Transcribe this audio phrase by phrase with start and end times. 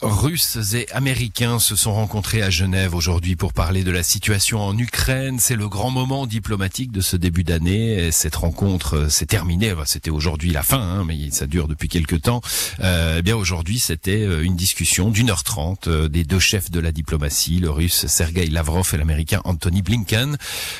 [0.00, 4.78] Russes et Américains se sont rencontrés à Genève aujourd'hui pour parler de la situation en
[4.78, 5.40] Ukraine.
[5.40, 8.12] C'est le grand moment diplomatique de ce début d'année.
[8.12, 9.74] Cette rencontre euh, s'est terminée.
[9.86, 12.40] C'était aujourd'hui la fin, hein, mais ça dure depuis quelques temps.
[12.80, 16.78] Euh, eh bien aujourd'hui, c'était euh, une discussion d'une heure trente des deux chefs de
[16.78, 20.36] la diplomatie, le Russe Sergei Lavrov et l'Américain Anthony Blinken.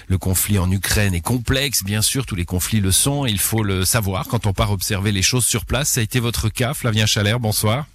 [0.06, 2.24] Le conflit en Ukraine est complexe, bien sûr.
[2.24, 3.26] Tous les conflits le sont.
[3.26, 5.90] Il faut le savoir quand on part observer les choses sur place.
[5.90, 7.40] Ça a été votre cas, Flavien Chalère.
[7.40, 7.86] Bonsoir.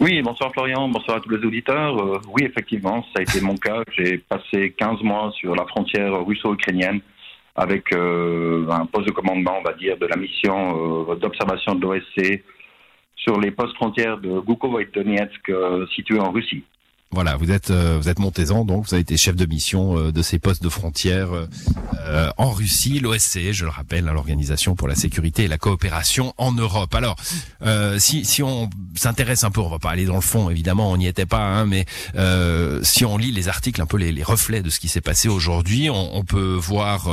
[0.00, 1.94] Oui, bonsoir Florian, bonsoir à tous les auditeurs.
[1.98, 3.82] Euh, oui, effectivement, ça a été mon cas.
[3.92, 7.00] J'ai passé 15 mois sur la frontière russo-ukrainienne
[7.54, 11.82] avec euh, un poste de commandement, on va dire, de la mission euh, d'observation de
[11.82, 12.42] l'OSC
[13.14, 15.52] sur les postes frontières de Goukovo et Donetsk
[15.94, 16.64] situés en Russie.
[17.12, 20.12] Voilà, vous êtes euh, vous êtes montezan, donc vous avez été chef de mission euh,
[20.12, 21.30] de ces postes de frontières
[22.06, 26.32] euh, en Russie, l'OSCE, je le rappelle, hein, l'organisation pour la sécurité et la coopération
[26.38, 26.94] en Europe.
[26.94, 27.16] Alors,
[27.98, 30.96] si si on s'intéresse un peu, on va pas aller dans le fond, évidemment, on
[30.96, 31.84] n'y était pas, hein, mais
[32.84, 35.28] si on lit les articles, un peu les, les reflets de ce qui s'est passé
[35.28, 37.08] aujourd'hui, on, on, peut voir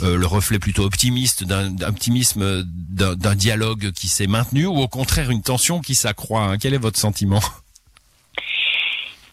[0.00, 5.42] le reflet plutôt optimiste d'un optimisme d'un dialogue qui s'est maintenu, ou au contraire une
[5.42, 6.44] tension qui s'accroît.
[6.44, 6.58] Hein.
[6.58, 7.42] Quel est votre sentiment?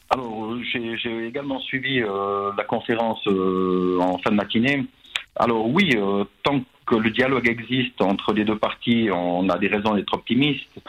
[0.09, 4.85] Alors, j'ai également suivi euh, la conférence euh, en fin de matinée.
[5.35, 9.67] Alors oui, euh, tant que le dialogue existe entre les deux parties, on a des
[9.67, 10.81] raisons d'être optimiste.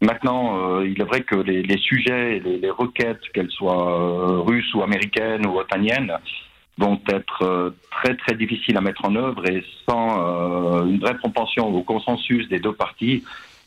[0.00, 5.46] Maintenant, il est vrai que les, sujets, les, les requêtes, qu'elles soient russes ou américaines
[5.46, 6.12] ou otaniennes,
[6.76, 11.82] vont être très très difficiles à mettre en œuvre et sans une vraie propension au
[11.82, 13.22] consensus des deux parties,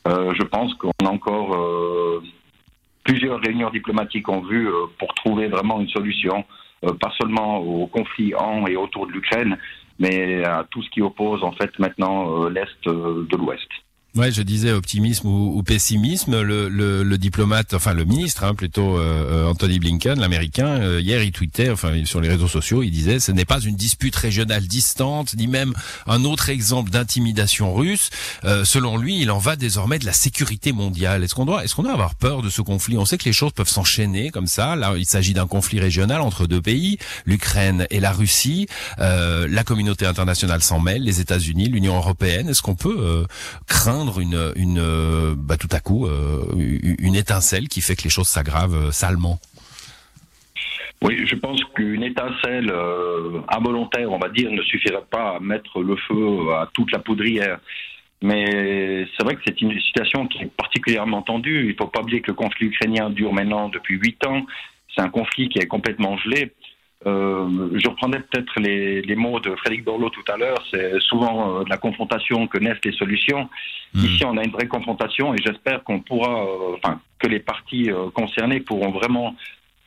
[0.05, 1.55] je pense qu'on a encore
[3.05, 6.43] plusieurs réunions diplomatiques ont vu euh, pour trouver vraiment une solution,
[6.83, 9.57] euh, pas seulement au conflit en et autour de l'Ukraine,
[9.99, 13.69] mais à tout ce qui oppose en fait maintenant euh, l'Est de l'Ouest.
[14.15, 16.41] Ouais, je disais optimisme ou, pessimisme.
[16.41, 21.21] Le, le, le, diplomate, enfin le ministre, hein, plutôt euh, Anthony Blinken, l'américain, euh, hier
[21.21, 24.67] il tweetait, enfin sur les réseaux sociaux, il disait ce n'est pas une dispute régionale
[24.67, 25.73] distante, ni même
[26.07, 28.09] un autre exemple d'intimidation russe.
[28.45, 31.21] Euh, selon lui, il en va désormais de la sécurité mondiale.
[31.25, 32.97] Est-ce qu'on doit, est-ce qu'on doit avoir peur de ce conflit?
[32.97, 34.77] On sait que les choses peuvent s'enchaîner comme ça.
[34.77, 38.67] Là, il s'agit d'un conflit régional entre deux pays, l'Ukraine et la Russie.
[38.97, 42.47] la communauté internationale s'en mêle, les États-Unis, l'Union européenne.
[42.47, 43.25] Est-ce qu'on peut
[43.67, 46.43] craindre une, euh, bah, tout à coup euh,
[46.99, 49.39] une étincelle qui fait que les choses s'aggravent euh, salement
[51.01, 52.73] oui, je pense qu'une étincelle
[53.49, 57.59] involontaire, on va dire, ne suffirait pas à mettre le feu à toute la poudrière.
[58.23, 61.65] Mais c'est vrai que c'est une situation qui est particulièrement tendue.
[61.65, 64.45] Il ne faut pas oublier que le conflit ukrainien dure maintenant depuis huit ans.
[64.95, 66.53] C'est un conflit qui est complètement gelé.
[67.07, 70.65] Euh, je reprendrai peut-être les, les, mots de Frédéric Borloo tout à l'heure.
[70.71, 73.47] C'est souvent euh, de la confrontation que naissent les solutions.
[73.93, 74.05] Hmm.
[74.05, 77.89] Ici, on a une vraie confrontation et j'espère qu'on pourra, euh, enfin, que les parties
[78.13, 79.35] concernées pourront vraiment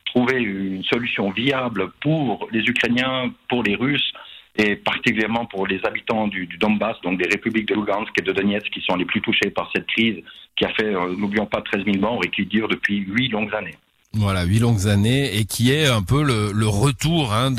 [0.07, 4.13] trouver une solution viable pour les Ukrainiens, pour les Russes
[4.57, 8.33] et particulièrement pour les habitants du, du Donbass, donc des républiques de Lugansk et de
[8.33, 10.23] Donetsk qui sont les plus touchés par cette crise
[10.57, 13.77] qui a fait, n'oublions pas, 13 000 morts et qui dure depuis huit longues années.
[14.15, 17.53] Voilà, huit longues années et qui est un peu le, le retour hein,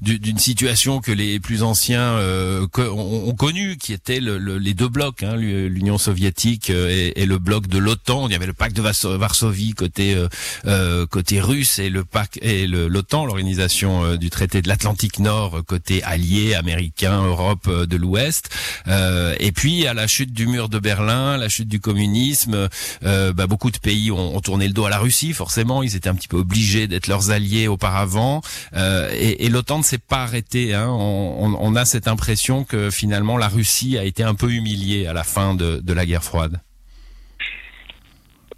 [0.00, 5.22] d'une situation que les plus anciens euh, ont, connu, qui était le, les deux blocs,
[5.22, 8.26] hein, l'Union soviétique euh, et, et, le bloc de l'OTAN.
[8.26, 10.28] Il y avait le pacte de Varsovie côté euh,
[10.66, 16.02] euh, côté russe et le pacte et l'OTAN, l'organisation du traité de l'Atlantique Nord côté
[16.02, 18.50] allié américain, Europe de l'Ouest.
[18.88, 22.68] et puis à la chute du mur de Berlin, la chute du communisme,
[23.02, 25.82] bah, beaucoup de pays ont, ont, tourné le dos à la Russie, forcément.
[25.96, 28.40] Étaient un petit peu obligés d'être leurs alliés auparavant,
[28.74, 30.74] euh, et, l'OTAN ne s'est pas arrêté.
[30.74, 30.88] Hein.
[30.88, 35.24] On, a cette impression que finalement la Russie a été un peu humiliée à la
[35.24, 36.60] fin de, la guerre froide.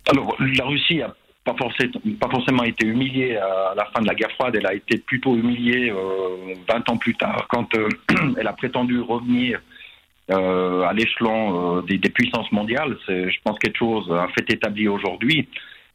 [0.07, 1.15] Alors la Russie a
[1.45, 1.55] pas,
[2.31, 5.91] forcément été humiliée à la fin de la guerre froide, elle a été plutôt humiliée
[5.91, 7.89] euh, 20 ans plus tard quand euh,
[8.39, 9.61] elle a prétendu revenir
[10.31, 12.97] euh, à l'échelon des, des, puissances mondiales.
[13.07, 15.49] C'est, je pense, quelque chose, un fait établi aujourd'hui.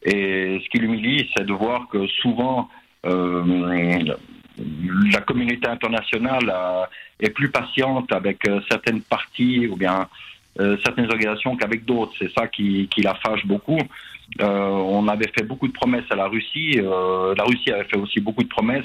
[0.03, 2.69] Et ce qui l'humilie, c'est de voir que souvent
[3.05, 4.15] euh,
[5.11, 6.83] la communauté internationale euh,
[7.19, 10.07] est plus patiente avec euh, certaines parties ou bien
[10.83, 12.11] certaines organisations qu'avec d'autres.
[12.19, 13.79] C'est ça qui, qui, la fâche beaucoup.
[14.41, 16.73] On avait fait beaucoup de promesses à la Russie.
[16.73, 18.83] la Russie avait fait aussi beaucoup de promesses.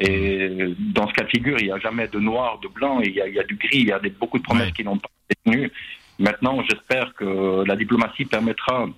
[0.00, 3.12] Et dans ce cas de figure, il n'y a jamais de noir, de blanc, il
[3.12, 4.82] y a, il y a du gris, il y a des, beaucoup de promesses qui
[4.82, 5.70] n'ont pas été tenues.
[6.18, 8.88] Maintenant, j'espère que la diplomatie permettra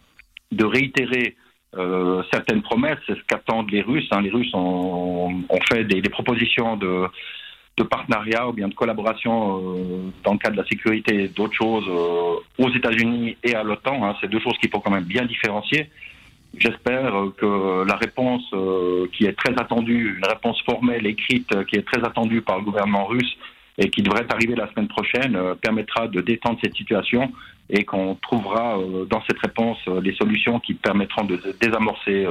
[0.51, 1.37] de réitérer
[1.77, 4.09] euh, certaines promesses, c'est ce qu'attendent les Russes.
[4.11, 4.23] Hein.
[4.23, 7.09] Les Russes ont, fait des, propositions de,
[7.85, 11.89] partenariat ou bien de collaboration dans le cadre de la sécurité et d'autres choses
[12.59, 14.05] aux États-Unis et à l'OTAN.
[14.05, 14.17] Hein.
[14.21, 15.91] C'est deux choses qu'il faut quand même bien différencier.
[16.57, 18.49] J'espère que la réponse
[19.13, 23.07] qui est très attendue, une réponse formelle, écrite, qui est très attendue par le gouvernement
[23.07, 23.37] russe
[23.79, 27.33] et qui devrait arriver la semaine prochaine, permettra de détendre cette situation
[27.71, 28.79] et qu'on trouvera
[29.09, 32.25] dans cette réponse les solutions qui permettront de désamorcer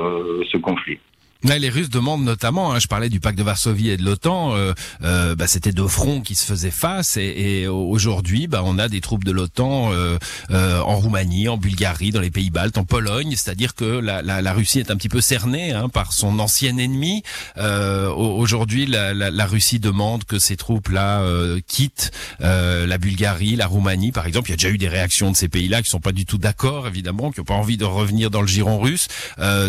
[0.49, 0.99] ce conflit
[1.43, 4.73] les Russes demandent notamment, hein, je parlais du pacte de Varsovie et de l'OTAN, euh,
[5.03, 9.01] euh, bah, c'était deux fronts qui se faisaient face et, aujourd'hui bah, on a des
[9.01, 10.17] troupes de l'OTAN euh,
[10.49, 14.91] en Roumanie, en Bulgarie, dans les pays baltes, en Pologne, c'est-à-dire que la, Russie est
[14.91, 17.23] un petit peu cernée hein, par son ancien ennemi.
[17.57, 21.25] aujourd'hui la, Russie demande que ces troupes-là
[21.67, 24.49] quittent la Bulgarie, la Roumanie par exemple.
[24.49, 26.37] Il y a déjà eu des réactions de ces pays-là qui sont pas du tout
[26.37, 29.07] d'accord évidemment, qui n'ont pas envie de revenir dans le giron russe.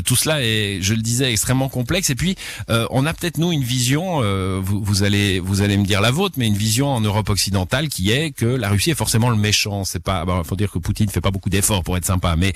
[0.04, 2.10] tout cela est, je le disais, extrêmement complexe.
[2.10, 2.36] Et puis,
[2.70, 4.20] euh, on a peut-être nous une vision.
[4.22, 7.88] Euh, vous, allez, vous allez me dire la vôtre, mais une vision en Europe occidentale
[7.88, 9.84] qui est que la Russie est forcément le méchant.
[9.84, 10.24] C'est pas.
[10.24, 12.52] Bon, faut dire que Poutine fait pas beaucoup d'efforts pour être sympa, mais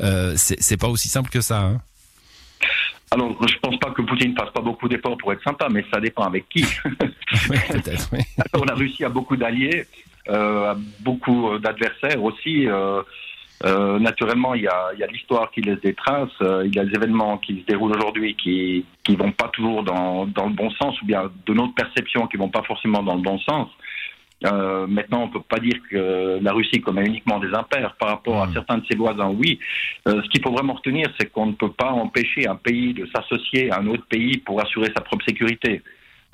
[0.00, 1.60] euh, c'est pas aussi simple que ça.
[1.60, 1.80] Hein.
[3.12, 6.00] Alors, je pense pas que Poutine fasse pas beaucoup d'efforts pour être sympa, mais ça
[6.00, 6.64] dépend avec qui.
[7.48, 8.08] peut-être.
[8.12, 8.20] Oui.
[8.66, 9.86] la Russie a beaucoup d'alliés,
[10.28, 12.66] euh, beaucoup d'adversaires aussi.
[12.66, 13.02] Euh,
[13.64, 16.78] euh, naturellement, il y a, y a l'histoire qui laisse des traces, euh, il y
[16.78, 20.52] a des événements qui se déroulent aujourd'hui qui qui vont pas toujours dans, dans le
[20.52, 23.68] bon sens, ou bien de notre perception qui vont pas forcément dans le bon sens.
[24.44, 28.42] Euh, maintenant, on peut pas dire que la Russie commet uniquement des impairs par rapport
[28.42, 28.52] à mmh.
[28.52, 29.30] certains de ses voisins.
[29.30, 29.58] Oui,
[30.08, 33.08] euh, ce qu'il faut vraiment retenir, c'est qu'on ne peut pas empêcher un pays de
[33.14, 35.82] s'associer à un autre pays pour assurer sa propre sécurité.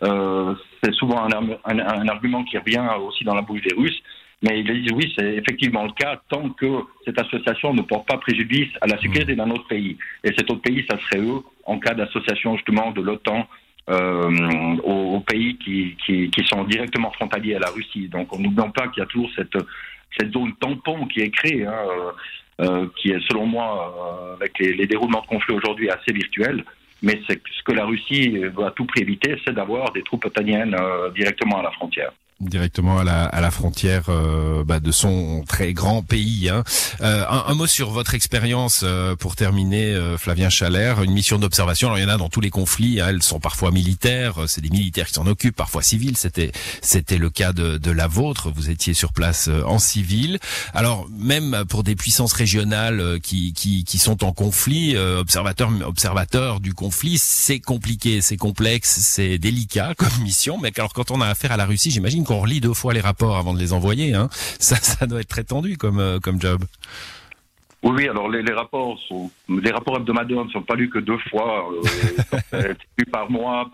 [0.02, 4.02] Euh, c'est souvent un, un, un, argument qui revient aussi dans la bouche des Russes.
[4.42, 8.18] Mais ils disent oui, c'est effectivement le cas tant que cette association ne porte pas
[8.18, 9.96] préjudice à la sécurité d'un autre pays.
[10.24, 13.46] Et cet autre pays, ça serait eux, en cas d'association justement de l'OTAN
[13.90, 18.08] euh, aux, pays qui, qui, qui, sont directement frontaliers à la Russie.
[18.08, 19.56] Donc on n'oublie pas qu'il y a toujours cette,
[20.18, 22.12] cette zone tampon qui est créée, hein, euh,
[22.64, 26.64] euh qui est selon moi, euh, avec les, les, déroulements de conflits aujourd'hui, assez virtuel.
[27.02, 30.76] Mais ce que la Russie doit à tout prix éviter, c'est d'avoir des troupes otaniennes
[30.78, 32.12] euh, directement à la frontière
[32.48, 36.48] directement à la, à la frontière euh, bah, de son très grand pays.
[36.48, 36.64] Hein.
[37.00, 41.02] Euh, un, un, mot sur votre expérience euh, pour terminer, Flavien Chalère.
[41.02, 41.88] Une mission d'observation.
[41.88, 43.00] Alors il y en a dans tous les conflits.
[43.00, 43.08] Hein.
[43.08, 44.34] elles sont parfois militaires.
[44.46, 46.16] C'est des militaires qui s'en occupent, parfois civils.
[46.16, 48.50] C'était c'était le cas de, de la vôtre.
[48.54, 50.38] Vous étiez sur place en civil.
[50.74, 56.74] Alors même pour des puissances régionales qui qui, qui sont en conflit, observateur observateur du
[56.74, 60.58] conflit, c'est compliqué, c'est complexe, c'est délicat comme mission.
[60.60, 63.00] Mais alors quand on a affaire à la Russie, j'imagine on relit deux fois les
[63.00, 64.14] rapports avant de les envoyer.
[64.14, 64.28] Hein.
[64.58, 66.64] Ça, ça doit être très tendu comme, euh, comme job.
[67.82, 71.18] Oui, oui, alors les, rapports sont les rapports hebdomadaires ne sont pas lus que deux
[71.18, 71.68] fois,
[72.54, 73.68] euh, lus par mois,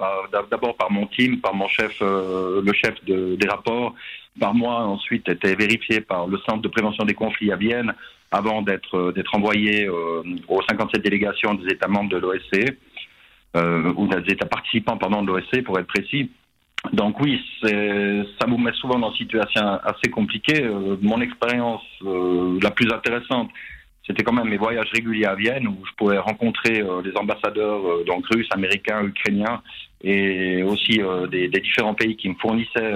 [0.50, 3.94] d'abord par mon team, par mon chef, euh, le chef des rapports,
[4.40, 7.92] par mois, ensuite était vérifié par le centre de prévention des conflits à Vienne,
[8.30, 12.70] avant d'être euh, d'être envoyé aux 57 délégations des États membres de l'OSCE,
[13.94, 16.30] ou des États participants pardon de l'OSCE pour être précis.
[16.92, 20.62] Donc oui, ça vous met souvent dans une situation assez compliquée.
[20.62, 23.50] Euh, mon expérience euh, la plus intéressante,
[24.06, 28.04] c'était quand même mes voyages réguliers à Vienne où je pouvais rencontrer euh, des ambassadeurs
[28.06, 29.62] donc russes, américains, ukrainiens
[30.02, 31.00] et aussi
[31.30, 32.94] des, différents pays qui me fournissaient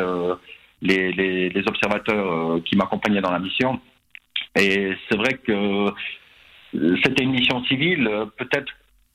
[0.81, 3.81] les, les, les, observateurs qui m'accompagnaient dans la mission.
[4.57, 5.89] Et c'est vrai que
[7.03, 8.09] c'était une mission civile.
[8.37, 8.73] Peut-être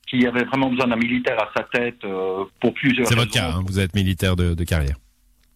[0.08, 3.50] qui avait vraiment besoin d'un militaire à sa tête euh, pour plusieurs C'est votre cas,
[3.50, 4.96] hein, vous êtes militaire de, de carrière.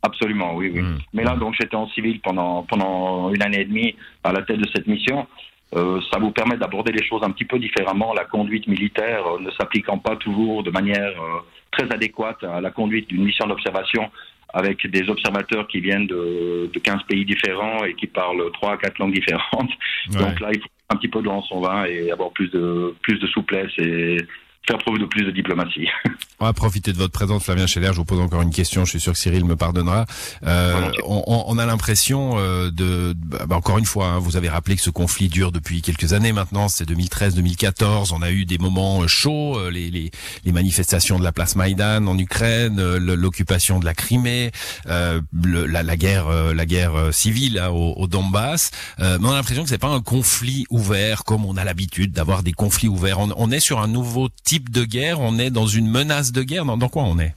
[0.02, 0.82] Absolument, oui, oui.
[0.82, 0.98] Hmm.
[1.12, 3.94] Mais là, donc, j'étais en civil pendant pendant une année et demie
[4.24, 5.26] à la tête de cette mission.
[5.74, 8.12] Euh, ça vous permet d'aborder les choses un petit peu différemment.
[8.12, 11.40] La conduite militaire euh, ne s'appliquant pas toujours de manière euh,
[11.70, 14.10] très adéquate à la conduite d'une mission d'observation
[14.52, 18.76] avec des observateurs qui viennent de, de 15 pays différents et qui parlent trois à
[18.76, 19.70] quatre langues différentes.
[20.10, 23.18] Donc là, il faut un petit peu de son vin et avoir plus de plus
[23.18, 24.18] de souplesse et
[24.66, 25.88] faire preuve de plus de diplomatie.
[26.40, 27.90] On va profiter de votre présence, Flavien Scheller.
[27.92, 28.84] Je vous pose encore une question.
[28.84, 30.06] Je suis sûr que Cyril me pardonnera.
[30.44, 34.48] Euh, on, on, a l'impression euh, de, bah, bah, encore une fois, hein, vous avez
[34.48, 36.68] rappelé que ce conflit dure depuis quelques années maintenant.
[36.68, 38.12] C'est 2013-2014.
[38.12, 40.10] On a eu des moments euh, chauds, euh, les, les,
[40.44, 44.50] les, manifestations de la place Maïdan en Ukraine, l'occupation de la Crimée,
[44.86, 48.70] le, la, la, guerre, la guerre civile hein, au, au, Donbass.
[48.98, 52.42] mais on a l'impression que c'est pas un conflit ouvert comme on a l'habitude d'avoir
[52.42, 53.20] des conflits ouverts.
[53.20, 55.20] On, on est sur un nouveau type de guerre?
[55.20, 56.64] On est dans une menace de guerre?
[56.64, 57.34] Dans, quoi on est?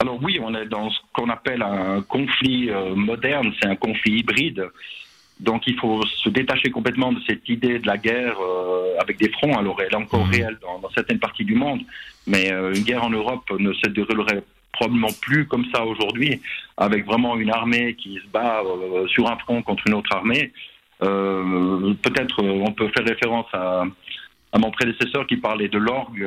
[0.00, 4.18] Alors oui, on est dans ce qu'on appelle un conflit euh, moderne, c'est un conflit
[4.18, 4.68] hybride.
[5.40, 9.28] Donc il faut se détacher complètement de cette idée de la guerre euh, avec des
[9.30, 9.56] fronts.
[9.56, 10.30] Alors elle est encore mmh.
[10.30, 11.80] réelle dans, certaines parties du monde,
[12.26, 16.40] mais euh, une guerre en Europe ne se déroulerait probablement plus comme ça aujourd'hui,
[16.76, 20.52] avec vraiment une armée qui se bat euh, sur un front contre une autre armée.
[21.00, 23.84] Peut-être on peut faire référence à,
[24.54, 26.26] à, mon prédécesseur qui parlait de l'orgue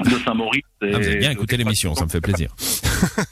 [0.00, 0.62] de Saint-Maurice.
[0.82, 2.50] Ah, vous avez bien écouté l'émission, ça me fait plaisir.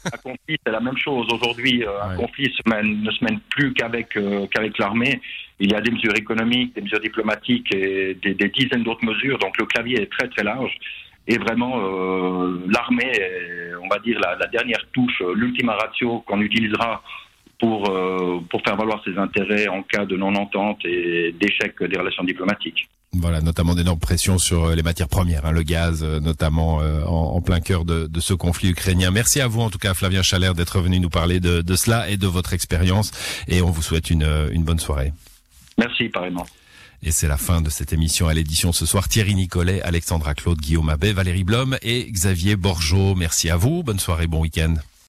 [0.04, 1.26] un conflit, c'est la même chose.
[1.32, 4.16] Aujourd'hui, un conflit ne se mène plus qu'avec
[4.52, 5.20] qu'avec l'armée.
[5.58, 9.38] Il y a des mesures économiques, des mesures diplomatiques et des, des dizaines d'autres mesures.
[9.38, 10.72] Donc le clavier est très très large.
[11.26, 13.12] Et vraiment, euh, l'armée,
[13.82, 17.02] on va dire, la, la dernière touche, l'ultima ratio qu'on utilisera
[17.60, 22.24] pour, euh, pour faire valoir ses intérêts en cas de non-entente et d'échec des relations
[22.24, 22.88] diplomatiques.
[23.12, 27.40] Voilà, notamment d'énormes pressions sur les matières premières, hein, le gaz, notamment euh, en, en,
[27.40, 29.10] plein cœur de, de, ce conflit ukrainien.
[29.10, 32.08] Merci à vous, en tout cas, Flavien Chalère, d'être venu nous parler de, de, cela
[32.08, 33.10] et de votre expérience.
[33.48, 35.12] Et on vous souhaite une, une bonne soirée.
[35.76, 36.46] Merci, pareillement.
[37.02, 39.08] Et c'est la fin de cette émission à l'édition ce soir.
[39.08, 43.14] Thierry Nicolet, Alexandra Claude, Guillaume Abbé, Valérie Blom et Xavier Borgeot.
[43.16, 43.82] Merci à vous.
[43.82, 44.74] Bonne soirée, bon week-end.